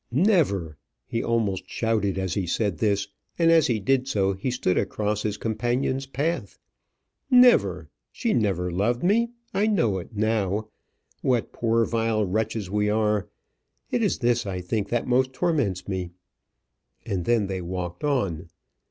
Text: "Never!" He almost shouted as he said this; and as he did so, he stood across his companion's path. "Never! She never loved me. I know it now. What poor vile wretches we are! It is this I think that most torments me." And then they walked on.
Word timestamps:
"Never!" 0.11 0.79
He 1.05 1.23
almost 1.23 1.69
shouted 1.69 2.17
as 2.17 2.33
he 2.33 2.47
said 2.47 2.79
this; 2.79 3.07
and 3.37 3.51
as 3.51 3.67
he 3.67 3.79
did 3.79 4.07
so, 4.07 4.33
he 4.33 4.49
stood 4.49 4.75
across 4.75 5.21
his 5.21 5.37
companion's 5.37 6.07
path. 6.07 6.57
"Never! 7.29 7.87
She 8.11 8.33
never 8.33 8.71
loved 8.71 9.03
me. 9.03 9.29
I 9.53 9.67
know 9.67 9.99
it 9.99 10.15
now. 10.15 10.69
What 11.21 11.53
poor 11.53 11.85
vile 11.85 12.25
wretches 12.25 12.67
we 12.67 12.89
are! 12.89 13.29
It 13.91 14.01
is 14.01 14.17
this 14.17 14.47
I 14.47 14.59
think 14.59 14.89
that 14.89 15.05
most 15.05 15.33
torments 15.33 15.87
me." 15.87 16.09
And 17.05 17.25
then 17.25 17.45
they 17.45 17.61
walked 17.61 18.03
on. 18.03 18.49